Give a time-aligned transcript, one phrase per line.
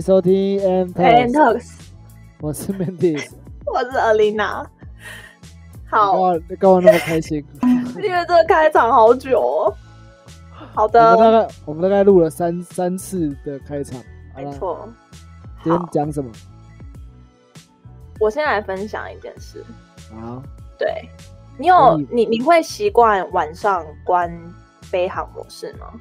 [0.00, 1.72] 迎收听 M Talk，Talks，
[2.40, 3.22] 我是 Mandy。
[3.70, 4.64] 我是 Alina。
[5.90, 7.44] 好，哇，你干嘛那么开心？
[8.02, 9.76] 因为这个开场好久哦。
[10.72, 14.00] 好我们大的，概我们大概录了三三次的开场。
[14.34, 14.88] 没错。
[15.62, 16.30] 今天好，讲什么？
[18.18, 19.62] 我先来分享一件事。
[20.18, 20.42] 好，
[20.78, 21.06] 对
[21.58, 24.32] 你有你你会习惯晚上关
[24.80, 25.92] 飞行模式吗？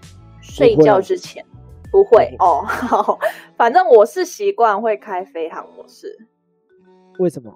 [0.41, 1.45] 睡觉之前
[1.91, 2.63] 不会哦。
[2.65, 3.19] 好，
[3.57, 6.27] 反正我是习惯会开飞行模式。
[7.19, 7.53] 为什么？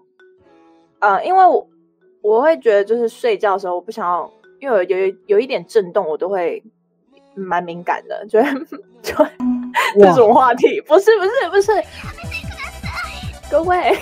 [1.00, 1.68] 呃，因为我
[2.22, 6.64] 我会觉得就是睡觉的时候，我不想要，因为有有有一点震动，我都会
[7.36, 8.50] 蛮敏感的， 就会
[9.02, 9.27] 就会
[10.00, 11.72] 这种话题，不是不是不是，
[13.52, 13.98] 各位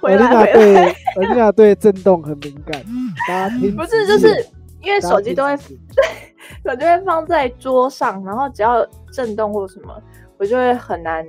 [0.00, 0.76] 回来对
[1.16, 2.84] 尔丽娜对震动很敏感，
[3.26, 4.46] 大家听不是就是
[4.82, 5.56] 因为手机都会
[6.64, 10.02] 我就会放在桌上，然后只要震动或什么，
[10.38, 11.26] 我就会很难，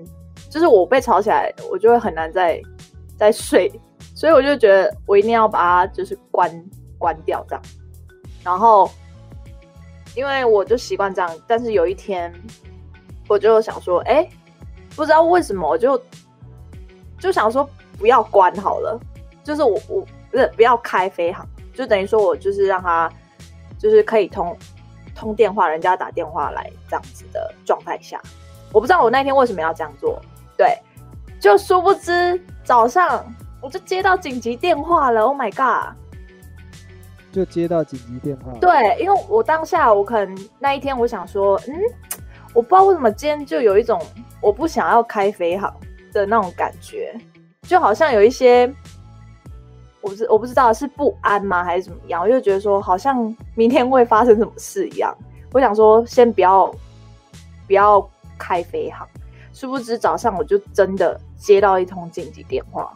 [0.49, 2.61] 就是我被吵起来，我就会很难再
[3.17, 3.71] 再睡，
[4.15, 6.49] 所以我就觉得我一定要把它就是关
[6.97, 7.63] 关掉这样。
[8.43, 8.89] 然后，
[10.15, 12.33] 因为我就习惯这样，但是有一天
[13.27, 14.27] 我就想说，哎，
[14.95, 16.01] 不知道为什么我就
[17.19, 18.99] 就想说不要关好了，
[19.43, 23.11] 就是我我不是不要开飞行，就等于说我就是让它
[23.77, 24.57] 就是可以通
[25.19, 28.19] 通电话，人家打电话来这样子的状态下，
[28.71, 30.19] 我不知道我那天为什么要这样做，
[30.57, 30.77] 对，
[31.39, 33.25] 就殊不知早上
[33.61, 35.93] 我就接到紧急电话了，Oh my god！
[37.31, 41.75] 就接到紧急电话。，对，因为我当下我可能那一天我想说，嗯，
[42.53, 44.01] 我不知道为什么今天就有一种
[44.41, 45.71] 我不想要开飞航
[46.13, 47.13] 的那种感觉，
[47.63, 48.73] 就好像有一些，
[50.01, 55.15] 我不知我不知道是不安吗还是怎么样，我就觉得说好像明天会发生什么事一样，
[55.51, 56.73] 我想说先不要
[57.67, 58.07] 不要
[58.37, 59.07] 开飞航，
[59.53, 62.93] 殊不知早上我就真的接到一通紧急电话，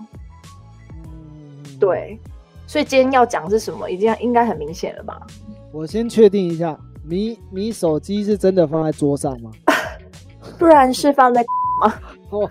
[0.96, 2.20] 嗯，对，
[2.68, 5.22] 所以今天要讲是什么，已经应该很明显了吧？
[5.72, 9.52] 我先确定一下，你你手机是真的放在桌上吗？
[10.58, 11.44] 不然是放在
[12.30, 12.50] 哦，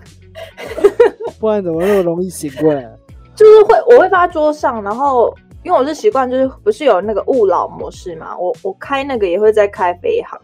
[1.39, 2.87] 不然怎么那么容易醒过来？
[3.35, 5.33] 就是会我会放在桌上，然后
[5.63, 10.39] 因为我是习惯就是不是有那个勿扰模式嘛，我我开那个也会在开飞行，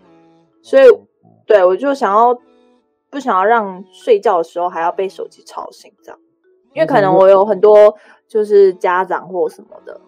[0.62, 0.84] 所以
[1.46, 2.36] 对我就想要
[3.10, 6.20] 不想要让睡觉的时候还要被手机吵醒这样，
[6.74, 7.96] 因为可能我有很多
[8.28, 10.00] 就是家长或什么的，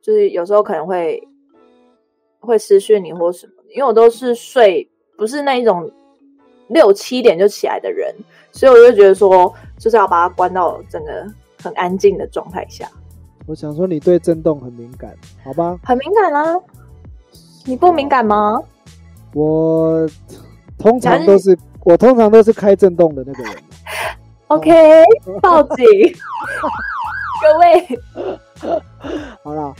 [0.00, 1.22] 就是有时候可能会
[2.40, 5.90] 会私讯你或什么，因为我都是睡不是那一种
[6.68, 8.14] 六七点就起来的人，
[8.50, 11.26] 所以我就觉得说就是要把它关到整个
[11.64, 12.86] 很安静的状态下，
[13.46, 15.78] 我想说你对震动很敏感，好吧？
[15.82, 16.56] 很敏感啊。
[17.64, 18.60] 你不敏感吗？
[19.32, 20.06] 我
[20.78, 23.54] 通常都是我通常都是开震动的那个人。
[24.48, 24.70] OK，
[25.40, 25.76] 报警！
[27.42, 27.98] 各位，
[29.42, 29.74] 好啦，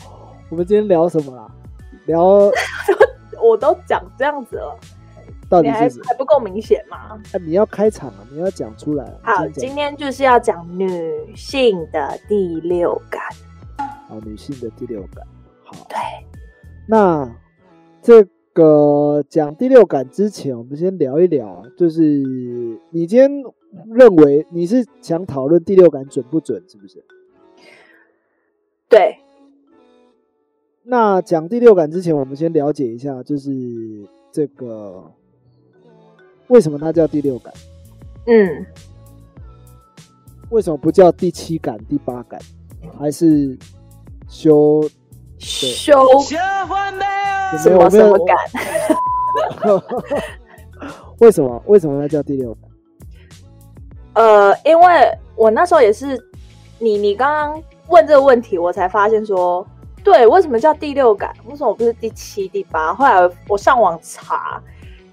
[0.49, 1.47] 我们今天聊什么啦？
[2.07, 2.25] 聊
[3.43, 4.77] 我都讲这样子了，
[5.49, 6.03] 到底是？
[6.05, 6.97] 还不够明显吗？
[7.33, 9.35] 啊，你要开场啊，你要讲出来啊。
[9.37, 13.23] 好，今天就是要讲女性的第六感。
[13.79, 15.27] 讲好女性的第六感。
[15.65, 15.97] 好，对，
[16.87, 17.31] 那
[18.03, 22.03] 这个讲第六感之前，我们先聊一聊啊，就是
[22.91, 23.31] 你今天
[23.91, 27.05] 认为你是想讨论第六感准不准，是不是？
[28.89, 29.19] 对，
[30.85, 33.51] 那讲第六感之前，我们先了解一下，就是
[34.31, 35.11] 这个
[36.55, 37.53] 为什么它叫第六感，
[38.27, 38.65] 嗯，
[40.51, 42.41] 为什么不叫第七感、第八感，
[42.97, 43.59] 还是
[44.29, 44.89] 修？
[45.37, 46.37] 修什
[47.69, 48.37] 没有没有么什么感？
[51.19, 54.23] 为什么为什么它叫第六感？
[54.25, 56.17] 呃，因为我那时候也是，
[56.79, 59.67] 你你刚刚问这个问题，我才发现说，
[60.05, 61.35] 对，为什么叫第六感？
[61.47, 62.95] 为什么不是第七、第八？
[62.95, 64.63] 后来我上网查，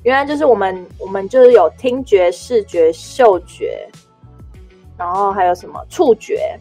[0.04, 3.88] 原来就是我们我们就是有听觉、视觉、嗅觉，
[4.98, 6.60] 然后还有什么触觉，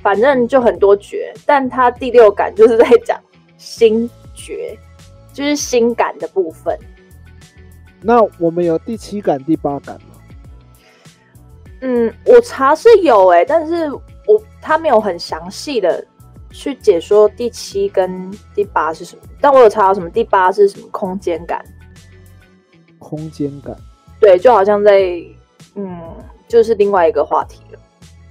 [0.00, 3.20] 反正就很多觉，但它第六感就是在讲
[3.56, 4.76] 心觉，
[5.32, 6.76] 就是心感的部分。
[8.00, 10.16] 那我们有第七感、第八感吗？
[11.80, 16.04] 嗯，我查是有诶、但是我他没有很详细的
[16.50, 21.64] 去解说第七跟第八是什么，但我有查到什么第八是什么空间感，
[23.08, 23.74] 空间感。
[24.20, 25.00] 对，就好像在
[25.74, 25.88] 嗯，
[26.46, 27.78] 就是另外一个话题了，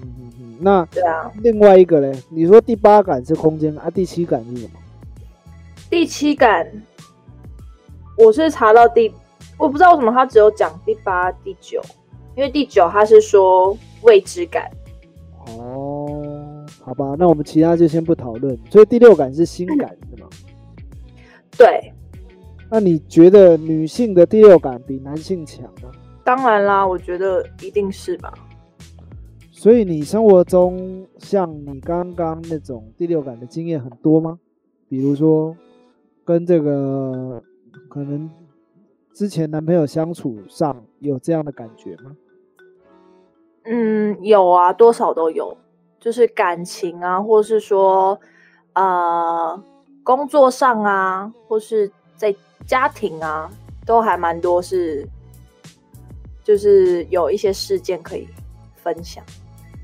[0.02, 0.58] 嗯嗯嗯。
[0.60, 4.80] 那对啊，另外一个嘞，你说第八感是空间啊，第七感是什么？
[5.90, 6.70] 第七感，
[8.18, 9.12] 我是查到第，
[9.58, 11.82] 我不知道为什么他只有讲第八、第九，
[12.36, 14.70] 因为第九他是说未知感。
[15.48, 18.58] 哦，好吧，那我们其他就先不讨论。
[18.70, 20.28] 所以第六感是心感， 是吗？
[21.58, 21.94] 对，
[22.70, 25.92] 那你觉得女性的第六感比男性强吗？
[26.24, 28.34] 当然啦，我觉得一定是吧。
[29.52, 34.38] 所以你生活中像你刚刚那种第六感的经验很多吗？
[34.90, 35.56] 比如说
[36.24, 37.42] 跟这个
[37.90, 38.30] 可能
[39.14, 42.16] 之前男朋友相处上有这样的感觉吗？
[43.64, 45.58] 嗯，有啊，多少都有，
[46.00, 48.20] 就是感情啊，或是说
[48.74, 49.64] 呃
[50.04, 52.36] 工作上啊，或是在
[52.68, 53.50] 家庭啊，
[53.86, 55.08] 都还蛮多是，
[56.44, 58.28] 就是有一些事件可以
[58.76, 59.24] 分享。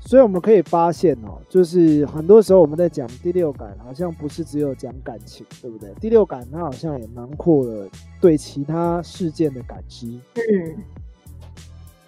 [0.06, 5.90] 所以我们可以发现哦，就是很多时候我们在讲第六感，好像不是只有讲感情，对不对？
[5.98, 7.88] 第六感它好像也囊括了
[8.20, 10.06] 对其他事件的感知。
[10.34, 10.76] 嗯，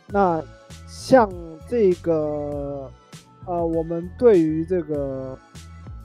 [0.08, 0.44] 那
[0.86, 1.32] 像
[1.70, 2.90] 这个
[3.46, 5.38] 呃，我们对于这个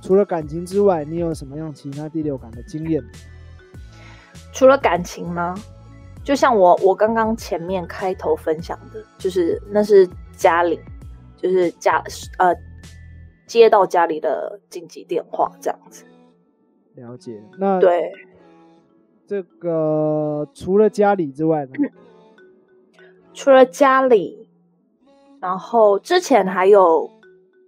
[0.02, 3.04] 除了感情之外，你有什么样其他第六感的经验？
[4.51, 5.56] 除了感情吗？
[6.24, 10.80] 就像我我刚刚前面开头分享的，就是那是家里。
[11.38, 12.03] 就是家
[12.38, 12.56] 呃
[13.48, 16.06] 接到家里的紧急电话这样子，
[16.94, 17.42] 了解。
[17.57, 18.12] 那对
[19.25, 21.71] 这个除了家里之外呢？
[23.33, 24.48] 除了家里，
[25.39, 27.09] 然后之前还有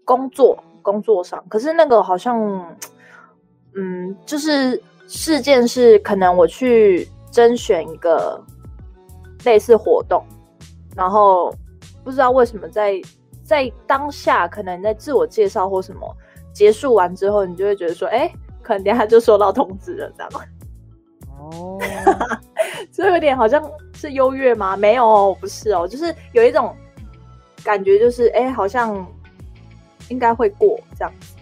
[0.06, 2.78] 工作，工作上，可是那个好像，
[3.74, 4.80] 嗯，就是
[5.16, 8.44] 事件是可能我去甄选一个
[9.46, 10.26] 类似活动，
[10.96, 11.54] 然后
[12.04, 13.00] 不知道为什么在。
[13.46, 16.18] 在当下，可能在自我介绍或什么
[16.54, 20.32] 结束完之后，你就会觉得说，哎，可能等下就收到通知了，这样。
[21.38, 21.78] 哦，
[22.90, 23.62] 这有点好像
[23.96, 24.78] 是优越吗？
[24.78, 26.74] 没有，不是哦，就是有一种
[27.66, 29.06] 感觉，就是哎，好像
[30.08, 31.36] 应该会过这样子。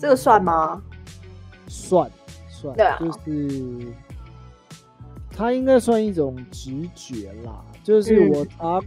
[0.00, 0.80] 这个算吗？
[1.66, 2.08] 算
[2.74, 3.86] 算，对啊，就是
[5.30, 8.80] 它应该算一种直觉啦，就是我查。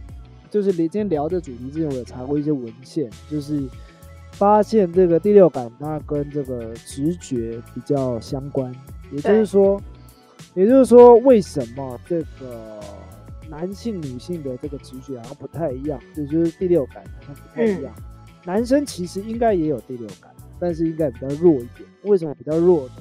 [0.50, 3.62] 就是今天聊的主题之前，我有查过一些文献，就是
[4.32, 8.74] 发现这个第六感它跟这个直觉比较相关，
[9.12, 9.80] 也就是说，
[10.54, 12.80] 也就是说，为什么这个
[13.48, 16.00] 男性、女性的这个直觉好像不太一样？
[16.16, 17.94] 就就是第六感好像不太一样。
[18.44, 21.88] 男生其实应该也有第六感，但是应该比较弱一点。
[22.02, 22.94] 为什么比较弱呢？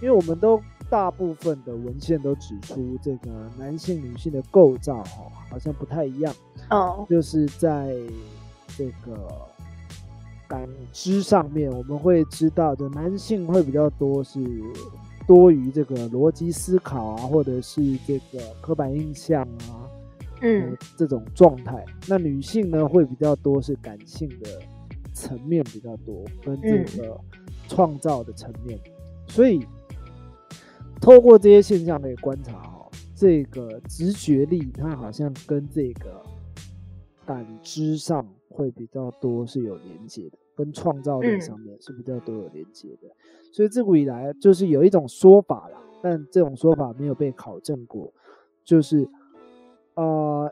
[0.00, 0.60] 因为我们都。
[0.90, 6.34] 大部分的文献都指出，这个男性、女性的构造哈，好像不太一样。
[6.70, 7.94] 哦，就是在
[8.68, 9.28] 这个
[10.48, 14.42] 感知上面，我们会知道，的男性会比较多是
[15.26, 19.84] 多于这个逻辑思考啊，或者是这个刻板印象啊，
[20.40, 21.84] 嗯，这种状态。
[22.06, 24.48] 那女性呢，会比较多是感性的
[25.12, 27.20] 层面比较多，跟这个
[27.68, 28.80] 创造的层面，
[29.26, 29.60] 所以。
[31.00, 36.22] 透过这些现象的观察，哈，这个直觉力它好像跟这个
[37.24, 43.08] 感知上会比较多是有连接的，跟创造力上面是比较多有连接的。
[43.52, 48.12] 所以自古以来就是有一种说法啦，但这种说法没有被考证过，
[48.64, 49.08] 就是
[49.94, 50.50] 呃，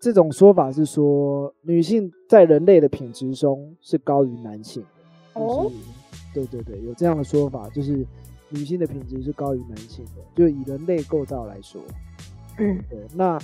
[0.00, 5.40] 这种说法是说女性在人类的品质中是高于男性的。
[5.40, 5.70] 哦，
[6.32, 8.06] 对对对，有这样的说法，就是。
[8.52, 11.80] 女性的品质是高于男性的，就以人类构造来说，
[12.58, 12.98] 嗯，对。
[13.14, 13.38] 那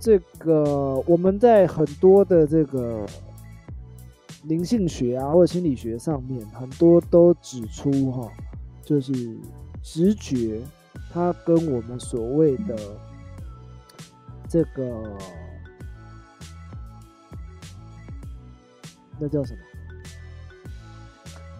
[0.00, 3.06] 这个我们在很多的这个
[4.44, 8.32] 灵性学啊或者心理学上面，很多都指出哈，
[8.82, 9.12] 就是
[9.82, 10.60] 直觉
[11.12, 12.76] 它跟我们所谓的
[14.48, 15.12] 这个
[19.18, 19.58] 那叫什么？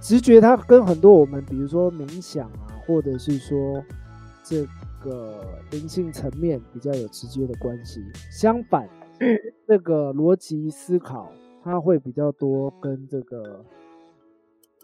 [0.00, 2.65] 直觉它跟很多我们比如说冥想啊。
[2.86, 3.82] 或者是说，
[4.42, 4.64] 这
[5.02, 8.00] 个灵性层面比较有直接的关系。
[8.30, 8.88] 相反，
[9.66, 13.64] 这个逻辑思考，它会比较多跟这个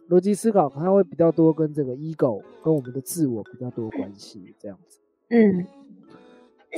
[0.09, 4.55] 逻辑思考，它会比较多跟这个 ego，跟我们的自我比较多关系。
[4.59, 4.99] 这样子，
[5.31, 5.67] 嗯。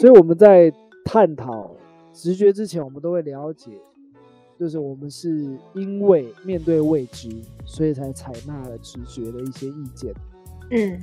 [0.00, 0.72] 所以我们在
[1.04, 1.74] 探讨
[2.12, 3.70] 直觉之前，我们都会了解，
[4.58, 7.30] 就是我们是因为面对未知，
[7.64, 10.12] 所以才采纳了直觉的一些意见。
[10.70, 11.00] 嗯，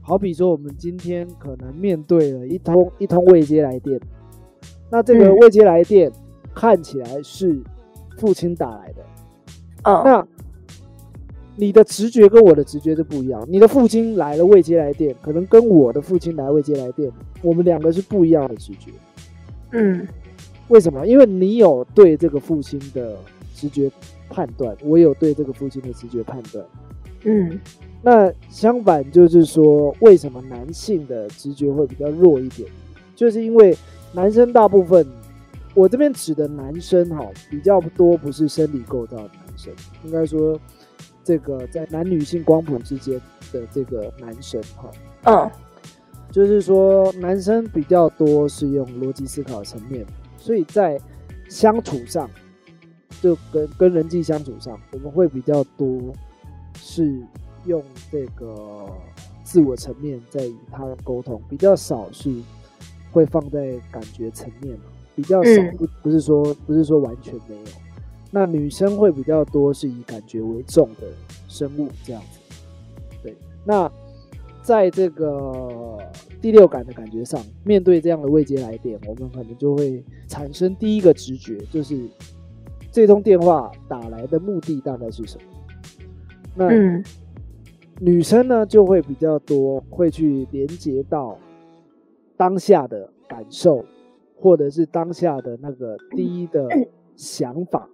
[0.00, 3.98] 好比说，我们今天可能面对了一通一通未接来电，
[4.90, 6.10] 那这个未接来电
[6.54, 7.58] 看起来是
[8.18, 9.04] 父亲打来的，
[9.84, 10.26] 嗯，那
[11.56, 13.44] 你的直觉跟我的直觉是不一样。
[13.48, 17.10] 你的父亲来了未接来电，可能跟我的父亲来未接来电，
[17.42, 18.90] 我们两个是不一样的直觉。
[19.72, 20.06] 嗯，
[20.68, 21.06] 为什么？
[21.06, 23.16] 因为你有对这个父亲的
[23.54, 23.90] 直觉
[24.28, 26.64] 判断，我有对这个父亲的直觉判断。
[27.24, 27.58] 嗯
[28.04, 32.68] 那相反就是说，为什么男性的直觉会比较弱一点？
[33.16, 33.74] 就是因为
[34.12, 35.06] 男生大部分，
[35.74, 39.72] 我这边指的男生哈，比较多不是生理构造的男生，
[40.04, 40.60] 应该说
[41.24, 43.18] 这个在男女性光谱之间
[43.50, 44.90] 的这个男生哈，
[45.22, 45.50] 嗯
[46.30, 50.04] 就是说男生比较多是用逻辑思考层面，
[50.36, 51.00] 所以在
[51.48, 52.28] 相处上，
[53.22, 56.12] 就跟跟人际相处上，我们会比较多
[56.76, 57.22] 是
[57.66, 58.86] 用这个
[59.42, 62.32] 自我层面在与他人沟通，比较少是
[63.12, 67.62] 会放在感觉层面嘛，比较少，嗯不不是说不是说完全没有。
[68.30, 71.06] 那女生会比较多是以感觉为重的
[71.48, 72.38] 生物这样子，
[73.22, 73.36] 对。
[73.64, 73.90] 那
[74.62, 75.98] 在这个
[76.40, 82.08] 第六感的感觉上，面对这样的未接来电，我们可能就会产生第一个直觉，就是
[82.90, 85.42] 这通电话打来的目的大概是什么？
[86.56, 87.04] 那、嗯
[88.00, 91.38] 女生呢就会比较多，会去连接到
[92.36, 93.84] 当下的感受，
[94.40, 96.68] 或者是当下的那个第一的
[97.16, 97.88] 想法。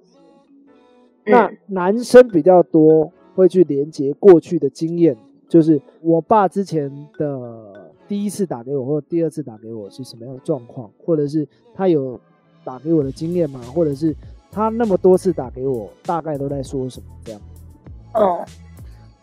[1.25, 5.16] 那嗯男生比较多会去连接过去的经验，
[5.49, 12.19] 就是我爸之前的第一次打给我，或者第二次打给我是什么样的状况，或者是他有
[12.64, 13.61] 打给我的经验吗？
[13.75, 14.16] 或者是
[14.50, 17.40] 他那么多次打给我，大概都在说什么这样？
[18.14, 18.45] 嗯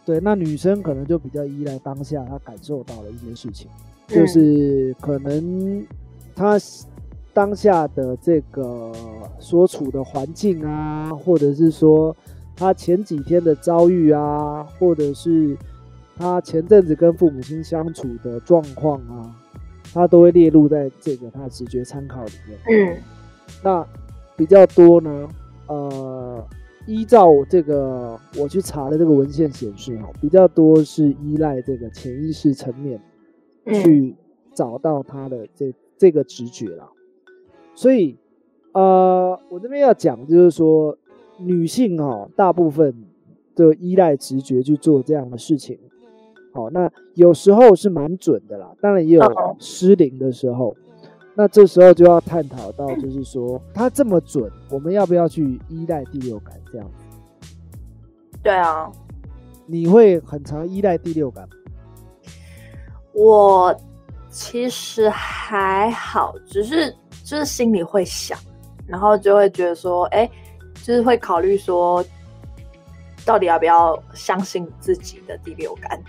[0.07, 3.69] 对，那女生可能就比较依赖当下她感受到的一些事情，
[4.07, 5.85] 嗯就是可能
[6.33, 6.57] 她
[7.33, 8.93] 当下的这个
[9.37, 12.15] 所处的环境啊，或者是说
[12.55, 15.57] 她前几天的遭遇啊，或者是
[16.15, 19.35] 她前阵子跟父母亲相处的状况啊，
[19.93, 22.57] 她都会列入在这个她的直觉参考里面。
[22.69, 22.97] 嗯
[23.61, 23.85] 那
[24.37, 25.27] 比较多呢，
[25.67, 26.06] 呃，
[26.87, 32.99] 依照这个我去查的这个文献显示，哈，比较多是依赖这个潜意识层面
[33.65, 34.15] 嗯去
[34.53, 36.89] 找到他的这这个直觉啦。
[37.75, 38.17] 所以，
[38.71, 40.97] 呃，我这边要讲就是说，
[41.37, 42.95] 女性哈、大部分
[43.53, 45.77] 的依赖直觉去做这样的事情。
[46.53, 50.75] 好，那有时候是蛮准的啦，当然也有哦失灵的时候。
[51.39, 56.59] 那这时候就要探讨到，就是说它这么准，我们要不要去依赖第六感？
[56.71, 56.91] 这样，
[58.41, 58.91] 对啊，
[59.67, 61.47] 你会很常依赖第六感？
[63.13, 63.79] 我
[64.31, 66.91] 其实还好，只是
[67.23, 68.35] 就是心里会想，
[68.87, 70.27] 然后就会觉得说，哎，
[70.83, 72.03] 就是会考虑说，
[73.27, 76.01] 到底要不要相信自己的第六感？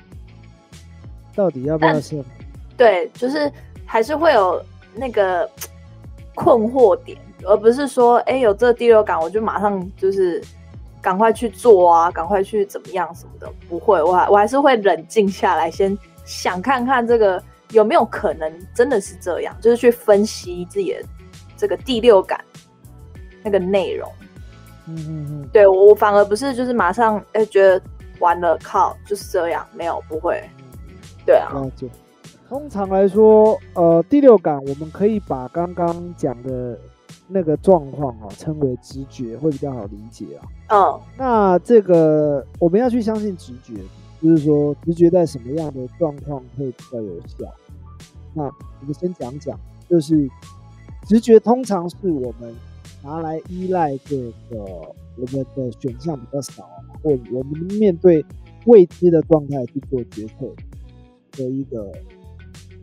[1.35, 2.25] 到底要不要信？
[2.79, 3.53] 对，就是
[3.85, 5.49] 还是会有那个
[6.35, 10.42] 困惑点，而不是说，哎，有这第六感，我就马上就是
[11.00, 13.52] 赶快去做啊，赶快去怎么样什么的。
[13.68, 21.02] 不会，我还我还是会冷静下来，先想看看这个有没有可能真的是这样，就是去分析自己的
[21.57, 22.42] 这个第六感
[23.42, 24.11] 那个内容。
[24.87, 27.80] 嗯嗯嗯，对我，我反而不是就是马上哎觉得
[28.21, 30.42] 完了，靠，就是这样，没有不会。
[31.26, 31.52] 对啊。
[32.49, 36.78] 通常来说，呃，第六感我们可以把刚刚讲的
[37.26, 40.49] 那个状况啊称为直觉，会比较好理解啊。
[40.71, 43.75] 嗯那这个我们要去相信直觉，
[44.23, 47.52] 就是说直觉在什么样的状况会比较有效。
[48.33, 50.26] 那我们先讲讲，就是
[51.07, 52.55] 直觉通常是我们
[53.02, 54.17] 拿来依赖这
[54.49, 54.59] 个
[55.17, 56.62] 我们的选项比较少，
[57.02, 58.25] 或我们面对
[58.64, 60.47] 未知的状态去做决策
[61.33, 61.93] 的一个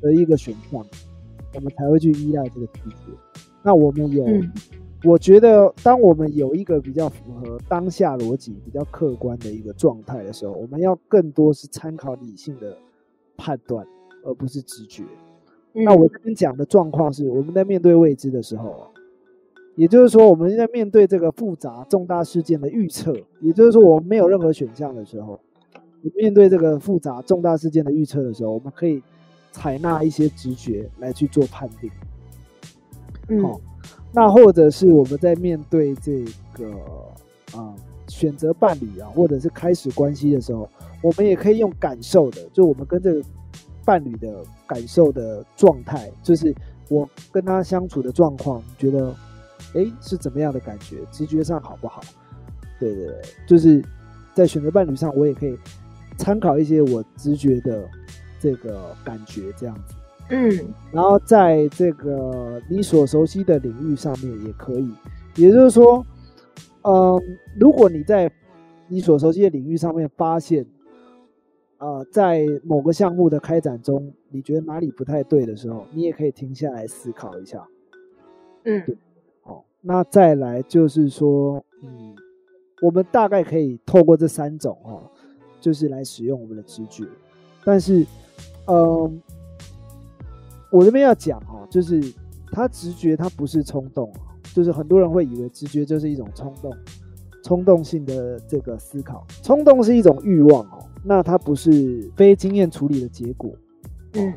[0.06, 0.86] 的一个选项，
[1.56, 3.12] 我们才会去依赖这个直觉。
[3.64, 4.52] 那我们有嗯
[5.04, 12.76] 我觉得，当我们有一个比较符合当下逻辑、比较客观的一个状态的时候，我们要更多是参考理性的
[13.38, 13.86] 判断，
[14.24, 15.04] 而不是直觉。
[15.74, 18.88] 那我这边讲的状况是，我们在面对未知的时候啊，
[19.76, 25.40] 也就是说，我们在面对这个复杂重大事件的预测，也就是说，我们没有任何选项的时候，
[26.16, 29.04] 面对这个复杂重大事件的预测的时候，我们可以
[29.56, 31.90] 采纳一些直觉来去做判定。
[33.30, 33.60] 嗯好
[34.12, 36.72] 那或者是我们在面对这个
[37.58, 37.74] 啊、
[38.08, 40.70] 选择伴侣啊，或者是开始关系的时候，
[41.02, 43.22] 我们也可以用感受的，就我们跟这个
[43.84, 46.54] 伴侣的感受的状态，就是
[46.90, 49.14] 我跟他相处的状况，觉得
[49.74, 52.02] 诶是怎么样的感觉，直觉上好不好？
[52.80, 53.84] 对对对，就是
[54.34, 55.58] 在选择伴侣上，我也可以
[56.18, 57.90] 参考一些我直觉的
[58.46, 59.96] 这个感觉，这样子。
[60.30, 60.52] 嗯
[60.92, 64.92] 然后在这个你所熟悉的领域上面也可以。
[65.36, 66.06] 也就是说，
[66.84, 67.20] 嗯，
[67.60, 68.32] 如果你在
[68.88, 70.64] 你所熟悉的领域上面发现，
[71.80, 77.68] 呃，在某个项目的开展中，你觉得哪里不太对的时候，你也可以停下来思考一下。
[78.64, 78.84] 嗯
[79.44, 82.16] 哦，那再来就是说，嗯，
[82.84, 85.10] 我们大概可以透过这三种哦，
[85.60, 87.06] 就是来使用我们的直觉。
[87.66, 88.06] 但是，
[88.68, 89.22] 嗯，
[90.72, 92.02] 我这边要讲哦，就是
[92.52, 94.14] 他直觉，他不是冲动，
[94.54, 96.72] 就是很多人会以为直觉就是一种冲动、
[97.44, 99.26] 冲动性的这个思考。
[99.42, 103.52] 冲动是一种欲望哦，那它不是非经验处理的结果。
[104.14, 104.34] 嗯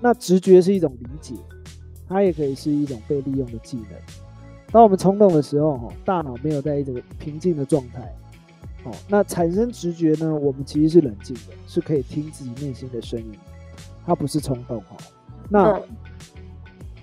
[0.00, 1.34] 那直觉是一种理解，
[2.06, 3.86] 它也可以是一种被利用的技能。
[4.70, 8.14] 当我们冲动的时候，哈，大脑没有在一个平静的状态，
[8.84, 13.32] 哦，那产生直觉呢，我们其实是冷静的，是可以听自己内心的声音，
[14.04, 14.96] 它不是冲动，哈。
[15.48, 15.82] 那嗯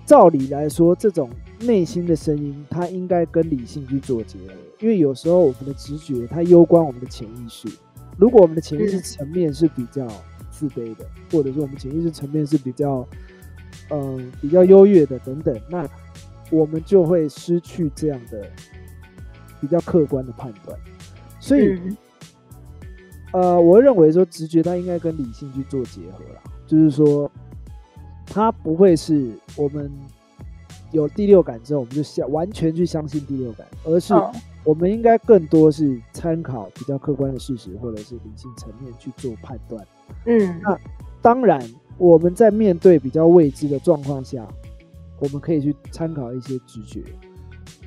[0.04, 7.68] 照理来说，这种内心的声音，它应该跟理性去做结合，因为有时候我们的直觉它攸关我们的潜意识。
[8.18, 10.06] 如果我们的潜意识嗯层面是比较
[10.50, 13.06] 自卑的，或者说我们潜意识层面是比较，
[13.90, 15.88] 嗯、比较优越的等等，那
[16.50, 18.46] 我们就会失去这样的
[19.60, 20.78] 比较客观的判断。
[21.42, 21.96] 所以，嗯。
[23.32, 27.30] 呃，我认为说直觉它应该跟理性去做结合啦，就是说，
[28.26, 29.90] 它不会是我们
[30.90, 34.32] 有第六感之后，我们就相完全去相信第六感，而是嗯
[34.64, 39.84] 我们应该更多是参考比较客观的事实，或者是理性层面去做判断。
[40.26, 40.60] 嗯。
[40.62, 40.78] 那
[41.22, 41.60] 当然，
[41.96, 44.46] 我们在面对比较未知的状况下，
[45.18, 47.02] 我们可以去参考一些直觉，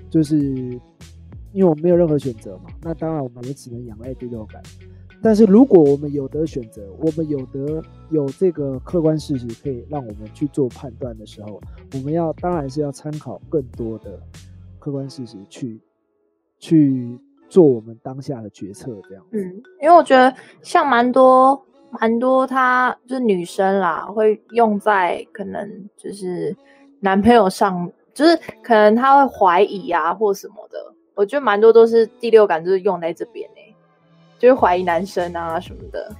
[0.10, 0.80] 就是
[1.56, 4.62] 因为我们没有任何选择嘛，那当然我们也只能仰赖第六感。
[5.24, 11.62] 但是如果我们有得选择，我们有得有这个客观事实可以让我们去做判断的时候，
[11.94, 14.20] 我们要当然是要参考更多的
[14.79, 15.79] 客观事实去
[16.60, 19.25] 去做我们当下的决策，这样。
[19.32, 19.40] 嗯，
[19.82, 21.60] 因为我觉得像蛮多
[22.01, 26.53] 蛮多，她就是女生啦，会用在可能就是
[27.00, 30.94] 男朋友上，就是可能她会怀疑啊或什么的。
[31.16, 33.75] 我觉得蛮多都是第六感，就是用在这边呢、
[34.38, 36.14] 就是怀疑男生啊什么的。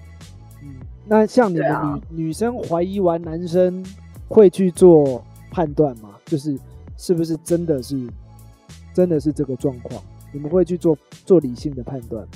[0.64, 3.86] 嗯，那像你们女、啊女生怀疑完男生
[4.28, 6.12] 会去做判断吗？
[6.26, 6.58] 就是
[6.98, 8.00] 是不是真的是
[8.94, 10.02] 真的是这个状况？
[10.32, 12.28] 你们会去做做理性的判断，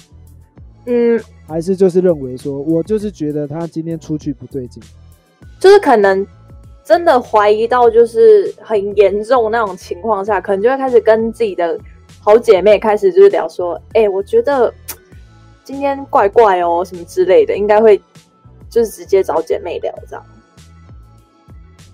[0.86, 4.82] 嗯，还是就是认为说我就是觉得他今天出去不对劲？
[5.60, 6.26] 就是可能
[6.84, 11.78] 真的怀疑到就是很严重那种情况下，可能就会开始跟自己的
[12.30, 14.72] 好姐妹开始就是聊说，哎、我觉得
[15.64, 18.00] 今天怪怪哦，什么之类的，应该会
[18.70, 20.24] 就是直接找姐妹聊这样。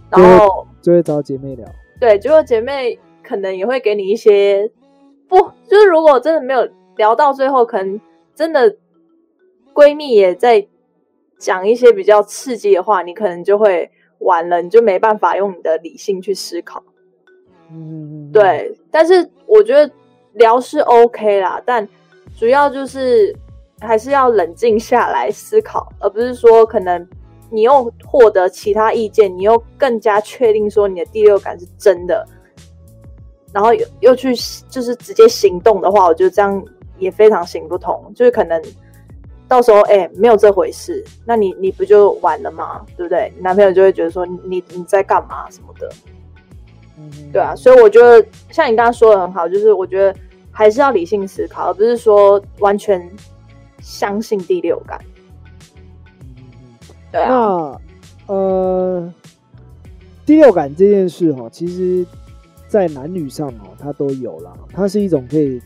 [0.09, 1.65] 然后就会找姐妹聊。
[2.01, 4.69] 对，结果姐妹可能也会给你一些
[5.29, 6.67] 不，就是如果真的没有
[6.97, 8.01] 聊到最后，可能
[8.35, 8.75] 真的
[9.73, 10.67] 闺蜜也在
[11.37, 16.83] 讲一些比较刺激的话，你可能就会完了，你就没办法用你的理性去思考。
[17.71, 19.89] 嗯对，但是我觉得
[20.35, 21.85] 聊是 OK 啦，但
[22.37, 23.35] 主要就是
[23.81, 27.05] 还是要冷静下来思考，而不是说可能
[27.49, 32.25] 你又获得其他意见，你又更加确定说你的第六感是真的，
[33.51, 34.33] 然后又又去
[34.69, 36.63] 就是直接行动的话，我觉得这样
[36.97, 38.61] 也非常行不通，就是可能。
[39.47, 42.83] 到时候哎、没有这回事，那你你不就完了吗？
[42.97, 43.31] 对不对？
[43.35, 45.87] 你男朋友就会觉得说你你你在干嘛什么的，
[47.31, 50.19] 对啊，所以我觉得像你刚刚说的很好，就是我觉得
[50.57, 53.11] 还是要理性思考，而不是说完全
[53.81, 54.97] 相信第六感。
[57.11, 57.77] 对啊，
[58.25, 59.13] 那呃，
[60.25, 62.07] 第六感这件事哈，其实
[62.69, 65.61] 在男女上哦，它都有啦，它是一种可以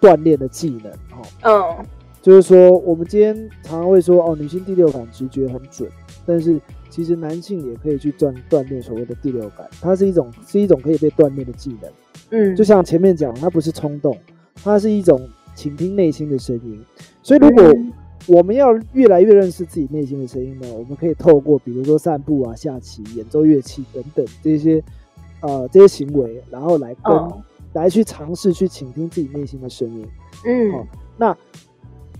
[0.00, 1.28] 锻炼的技能哈。
[1.42, 1.84] 嗯
[2.22, 5.90] 就是说，我们今天常常会说哦，女性第六感直觉很准，
[6.24, 11.90] 但是其实男性也可以去锻锻炼所谓的第六感，它是一种是一种可以被锻炼的技能。
[12.30, 14.16] 嗯，就像前面讲，它不是冲动，
[14.62, 15.20] 它是一种
[15.54, 16.84] 倾听内心的声音。
[17.22, 17.92] 所以，如果嗯
[18.26, 24.82] 我们要越来越认识自己内心的声音呢，我们可以透过比如说散步啊、下棋、演奏乐器等等这些
[25.40, 30.06] 呃这些行为，然后来跟、嗯来去尝试去倾听自己内心的声音。
[30.46, 30.86] 嗯好
[31.18, 31.36] 那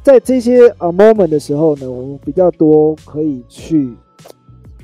[0.02, 3.94] 在这些呃 moment 的时候呢，我们比较多可以去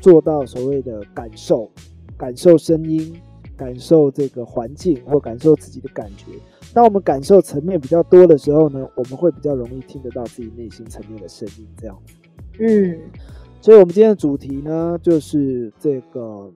[0.01, 1.71] 做到所谓的感受，
[2.17, 3.15] 感受声音，
[3.63, 6.33] 感受这个环境，或感受自己的感觉。
[6.75, 11.69] 当我们感受层面比较多的时候呢，我们会比较容易听得到自己内心层面的声音。
[11.79, 12.15] 这样子，
[12.59, 12.99] 嗯
[13.61, 16.53] 所以我们今天的主题呢，就是这个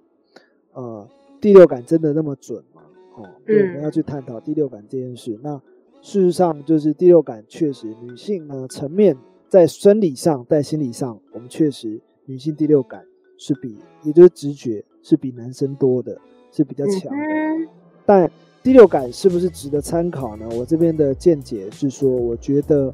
[0.72, 1.08] 呃，
[1.40, 2.82] 第六感真的那么准吗？
[3.14, 5.38] 哦，对，我们要去探讨第六感这件事。
[5.42, 5.56] 那
[6.02, 9.16] 事实上，就是第六感确实，女性呢层面
[9.48, 13.06] 在生理上、在心理上，我们确实女性第六感
[13.38, 16.20] 是比，也就是直觉是比男生多的，
[16.56, 17.68] 是比较强的。
[18.06, 18.30] 但
[18.62, 20.46] 第六感是不是值得参考呢？
[20.52, 22.90] 我这边的见解是说，我觉得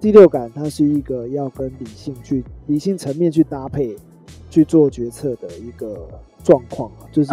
[0.00, 3.96] 第六感它是一个要跟理性去理性层面去搭配
[4.50, 6.06] 去做决策的一个
[6.42, 7.32] 状况啊，就是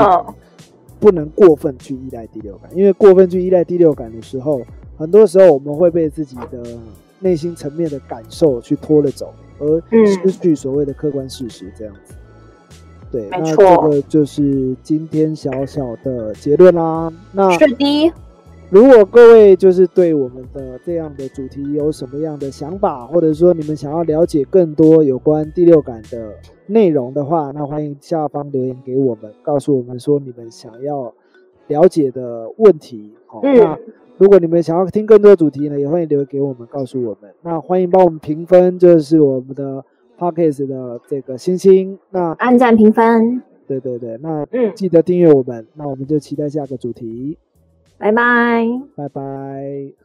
[1.00, 4.62] 不能过分去依赖第六感，因为过分去依赖第六感的时候，
[4.98, 6.64] 很多时候我们会被自己的
[7.20, 9.82] 内心层面的感受去拖了走，而
[10.24, 12.14] 失去所谓的客观事实这样子。
[13.14, 17.14] 对，那这个就是今天小小的结论啦。
[17.32, 18.12] 那是的。
[18.72, 26.34] 如果各位就是对我们的这样的主题有什么样的想法，或者说你们想要了解更多有关第六感的
[26.66, 31.14] 内容的话，那欢迎下方留言给我们，告诉我们说你们想要
[31.68, 33.14] 了解的问题。
[33.28, 33.78] 好，那
[34.18, 37.32] 如果你们想要听更多主题呢，也欢迎留言给我们，告诉我们。
[37.44, 39.86] 那欢迎帮我们评分，就是我们的。
[40.32, 47.38] Podcast 的这个星星，那按赞评分，对对对，那嗯，记得订阅我们，那我们就期待下个主题，
[47.98, 50.03] 拜拜，拜拜。